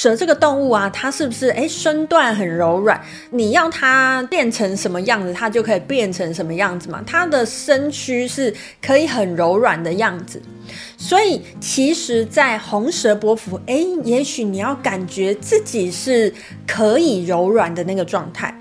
[0.00, 3.00] 蛇这个动物啊，它是不是诶身段很柔软？
[3.32, 7.02] 你要它变成什么样子，它就可以变成什么样子嘛？
[7.04, 10.40] 它的身躯是可以很柔软的样子。
[10.96, 16.32] 所以其实，在红蛇波符，诶，也许你要感觉自己是
[16.64, 18.56] 可以柔软的那个状态。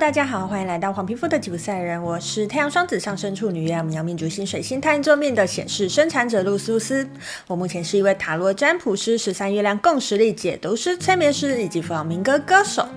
[0.00, 7.06] 大家好，欢迎来到黄皮肤的吉普赛人，我是太阳双子上升处女月亮牡羊命主星水星太阳座面的显示生产者露苏斯。
[7.46, 12.88] 我目前是一位塔罗占卜师、十三月亮共识力解读师、催眠师以及弗朗明哥歌手。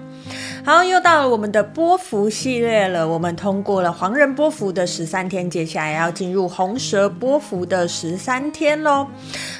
[0.66, 3.06] 好，又到了我们的波幅系列了。
[3.06, 9.06] 我们通过了黄人波幅的十三天，接下来要进入红蛇波幅的十三天喽。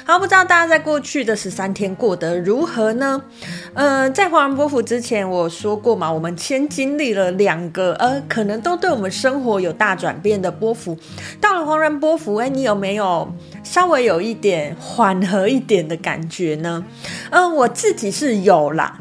[0.06, 3.22] 好，不知道大家在过去的十三天过得如何呢？
[3.74, 10.96] 呃，在黄人波幅之前，我说过嘛，我们先经历了两个呃，可能都对我们生活有大转变的波幅。
[11.38, 13.30] 到了黄人波幅，哎，你有没有
[13.62, 16.82] 稍微有一点缓和一点的感觉呢？
[17.28, 18.98] 嗯、我自己是有啦。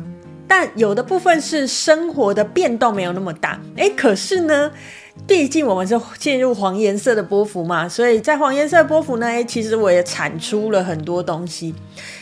[0.48, 4.72] 但有的部分是生活的变动没有那么大，哎，可是呢，
[5.26, 11.74] 毕竟我们是进入黄颜色的波幅嘛，所以在黄颜色波幅呢，诶，其实我也产出了很多东西。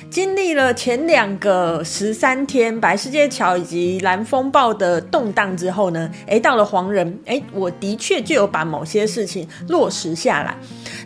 [0.09, 10.55] 经历了前两个十三天白世界桥以及蓝风暴的动荡之后呢，诶，到了黄人，诶，我的确就有把某些事情落实下来。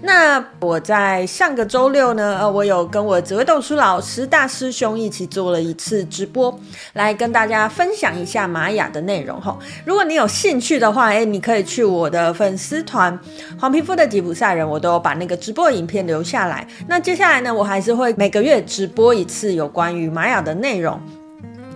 [0.02, 6.60] 那我在上个周六呢，呃，我有跟我紫薇斗书老师大师兄一起做了一次直播，
[6.94, 9.58] 来跟大家分享一下玛雅的内容哈。
[9.86, 13.20] 如果你有兴趣的话，诶，你可以去去我的粉丝团
[13.60, 16.66] 黄皮肤的吉普赛人，我都有把那个直播影片留下来。
[16.88, 20.98] 那接下来呢，我还是会每个月直播一次有关于玛雅的内容。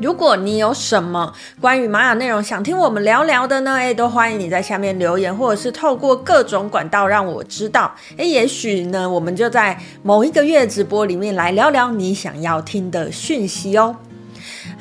[0.01, 3.73] 如果你有什么关于玛雅内容想听我们聊聊的呢？
[3.73, 7.93] 诶，都欢迎你在下面留言，或者是透过各种管道让我知道。
[8.15, 13.93] 诶，也许呢，我们就在某一个月直播里面来聊聊你想要听的讯息哦。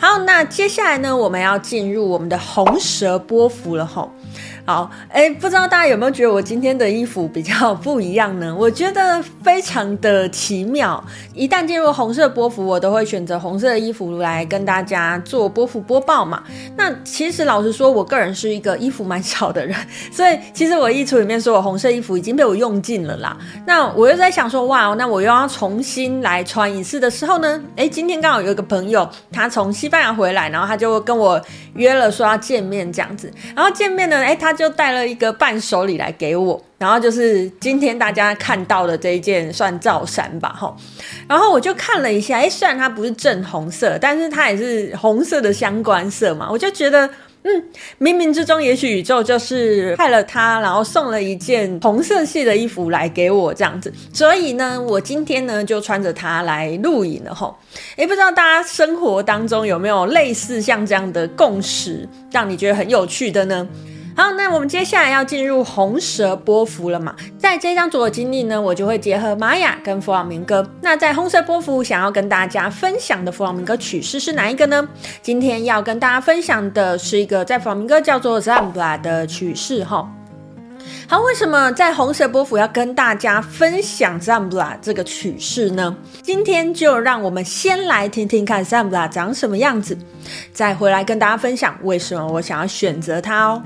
[0.01, 4.09] 好，那接下来呢，我们要进入我们的红蛇波符了吼。
[4.65, 8.55] 好，哎，不知道大家有没有觉得我今天的衣服比较不一样呢？
[8.57, 11.03] 我觉得非常的奇妙。
[11.35, 16.43] 一旦进入红色波符，我都会选择红色的衣服来跟大家做波符播报嘛。
[16.77, 19.75] 那其实老实说，我个人是一个衣服蛮少的人，
[20.13, 23.35] 所以其实我衣橱里面所有红色衣服已经被我用尽了啦。
[23.67, 27.59] 那我又在想说，哇，那我又要重新来穿一次的时候呢？
[27.75, 33.33] 哎，今天刚好有一个朋友，他从西班牙回来，然后他就跟我约了说要见面这样子。
[33.57, 34.59] 然后见面呢，哎，他。
[34.59, 40.77] 就带了一个伴手礼来给我，然后就是今天大家看到的这一件算罩衫吧，吼。
[41.29, 47.09] 然后我就看了一下，哎，虽然它不是正红色，但是它也是红色的相关色嘛，我就觉得，
[47.49, 47.65] 嗯，
[47.99, 53.91] 冥冥之中，也许宇宙就是派了他，然后送了一件红色系的衣服来给我这样子。
[54.13, 57.57] 所以呢，我今天呢就穿着它来录影了，吼。
[57.97, 63.67] 哎，不知道大家生活当中有没有类似像这样的共识，让你觉得很有趣的呢？
[64.19, 67.15] 好，那我们接下来要进入红蛇波符了嘛？
[67.39, 70.69] 在这张主的经历呢，我就会结合玛雅跟弗朗明哥。
[70.83, 74.89] 那在红蛇波符想要跟大家分享的弗朗明哥曲式是哪一个呢？
[75.23, 80.11] 今天要跟大家分享的是一个在弗朗明哥叫做 Zambla 的曲式哈。
[81.07, 85.97] 好，为什么在红蛇波符要跟大家分享 Zambla 这个曲式呢？
[86.23, 89.97] 今天就让我们先来听听看 Zambla 长什么样子，
[90.53, 93.63] 再回来跟大家分享为什么我想要选择它哦。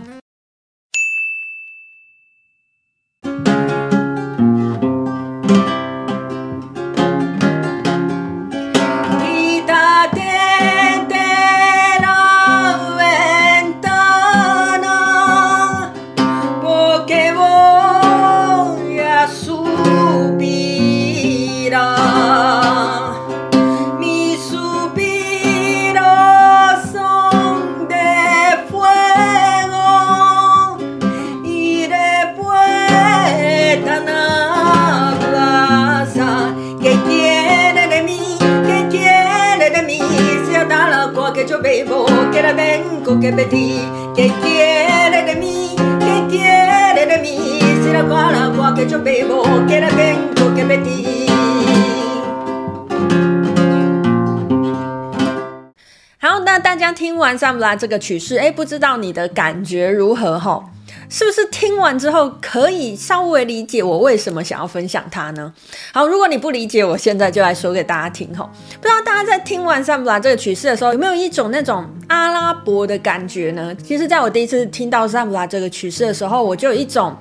[56.19, 60.39] 好，那大家听完萨姆拉这个曲式，哎，不知道你的感觉如何？
[60.39, 60.65] 哈
[61.13, 65.53] 是不是听完之后可以稍微理解我为什么想要分享它呢？
[65.93, 68.49] 好，如果你不理解，我现在就来说给大家听吼。
[68.81, 73.75] 不知道大家在听完桑普拉这个曲式的时候，有没有一种那种阿拉伯的感觉呢？
[73.85, 77.15] 其实，在我第一次听到桑普拉这个曲式的时候，我就有一种。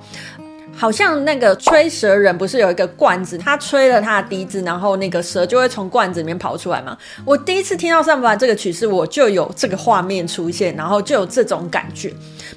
[0.74, 6.96] 好像那个吹蛇人不是有一个罐子，他吹了他的笛子，然后那个蛇就会从罐子里面跑出来嘛？
[7.24, 12.08] 我第一次听到桑普拉这个曲式，我就有这个画面出现，然后就有这种感觉。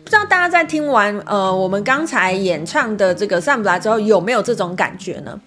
[0.03, 5.39] 不知道大家在听完呃我们刚才演唱的这个桑普拉之后，有没有这种感觉呢？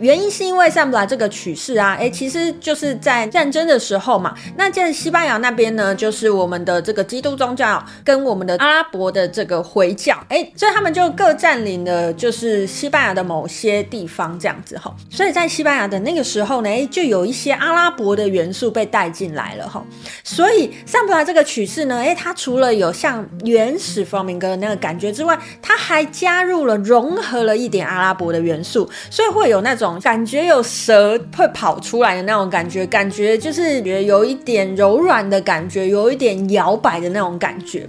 [0.00, 4.34] 原因是因为桑普拉这个曲式啊，哎，其实就是在战争的时候嘛。
[4.56, 12.07] 那在西班牙那边呢，就是我们的这个基督宗教跟我们的阿拉伯的这个回教，哎，所以他们就各占领了。
[12.12, 19.84] 就是西班牙的某些地方这样子哈，所以在西班牙的那个时候呢，就有一些阿拉伯的元素被带进来了哈。
[20.24, 37.88] 所以桑普拉这个曲式呢，诶，它除了有像原始弗明哥的那个感觉之外，它还加入了融合了一点阿拉伯的元素，所以会有那种感觉有蛇会跑出来的那种感觉，感觉就是觉得有一点柔软的感觉，有一点摇摆的那种感觉。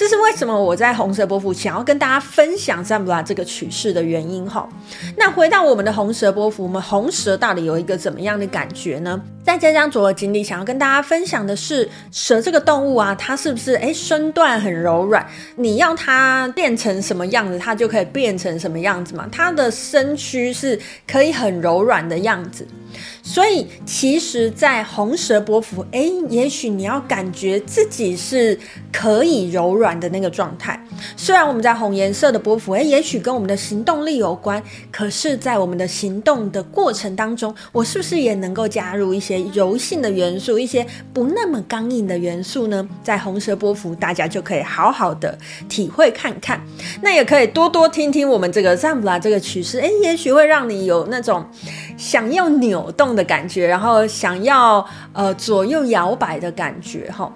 [0.00, 4.66] 这是为什么我在红蛇波幅想要跟大家分享桑普拉这个曲式的原因哈。
[5.14, 9.20] 那回到我们的红蛇波幅，我们红蛇到底有一个怎么样的感觉呢？
[9.44, 15.26] 在这张左耳经历，想要跟大家分享的是蛇这个动物啊，它是不是诶身段很柔软？
[15.56, 19.28] 你要它变成什么样子，它就可以变成什么样子嘛？
[19.30, 22.66] 它的身躯是可以很柔软的样子。
[23.22, 28.58] 所以，其实，在红蛇波符，诶，也许你要感觉自己是
[28.92, 30.78] 可以柔软的那个状态。
[31.16, 42.88] 虽然我们在红颜色的波符，诶，也许跟我们的行动力有关，可是，在我们的行动的过程当中，我是不是也能够加入一些柔性的元素，一些不那么刚硬的元素呢？
[43.02, 45.38] 在红蛇波幅，大家就可以好好的
[45.68, 46.60] 体会看看。
[47.02, 51.44] 那也可以多多听听我们这个桑普拉这个曲式，诶，也许会让你有那种
[51.96, 57.30] 想要扭抖动的感觉，然后想要呃左右摇摆的感觉哈。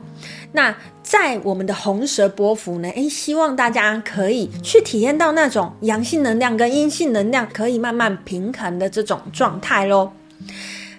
[0.53, 10.11] 那在我们的红蛇波符呢，诶，希望大家可以去体验到那种阳性能量跟阴性能量可以慢慢平衡的这种状态喽。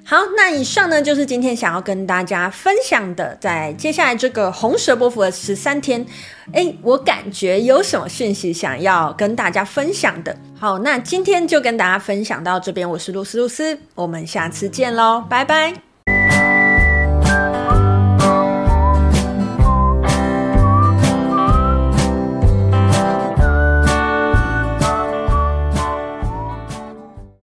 [0.07, 6.05] 好，那以上呢就是今天想要跟大家分享的，在接下来这个红蛇波幅的十三天，
[6.53, 10.37] 诶，我感觉有什么讯息想要跟大家分享的。
[10.59, 15.94] 好，那今天就跟大家分享到这边，我是露丝露丝，我们下次见喽，拜拜。